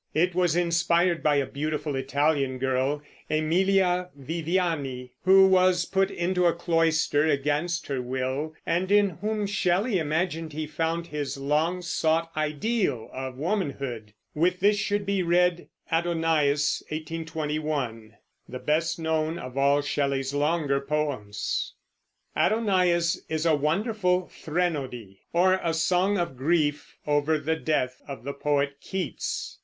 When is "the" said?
18.49-18.57, 27.37-27.55, 28.23-28.33